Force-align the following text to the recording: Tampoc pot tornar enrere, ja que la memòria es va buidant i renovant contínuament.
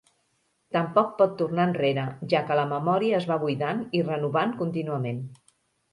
Tampoc 0.75 1.11
pot 1.19 1.35
tornar 1.41 1.67
enrere, 1.71 2.07
ja 2.33 2.41
que 2.47 2.57
la 2.61 2.65
memòria 2.71 3.19
es 3.21 3.29
va 3.33 3.39
buidant 3.47 3.87
i 4.01 4.05
renovant 4.11 4.57
contínuament. 4.63 5.25